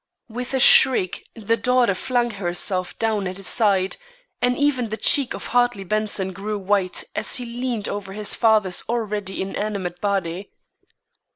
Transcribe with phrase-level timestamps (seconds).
[0.29, 3.97] With a shriek, the daughter flung herself down at his side,
[4.41, 8.83] and even the cheek of Hartley Benson grew white as he leaned over his father's
[8.89, 10.49] already inanimate body.